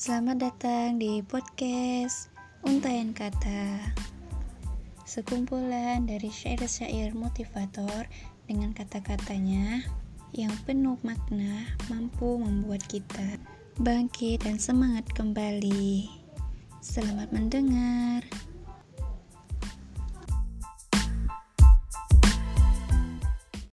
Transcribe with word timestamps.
Selamat 0.00 0.40
datang 0.48 0.96
di 0.96 1.20
podcast 1.20 2.32
Untayan 2.64 3.12
Kata 3.12 3.92
Sekumpulan 5.04 6.08
dari 6.08 6.32
syair-syair 6.32 7.12
motivator 7.12 8.08
dengan 8.48 8.72
kata-katanya 8.72 9.84
yang 10.32 10.56
penuh 10.64 10.96
makna 11.04 11.68
mampu 11.92 12.40
membuat 12.40 12.80
kita 12.88 13.36
bangkit 13.76 14.40
dan 14.48 14.56
semangat 14.56 15.04
kembali. 15.12 16.08
Selamat 16.80 17.28
mendengar. 17.36 18.09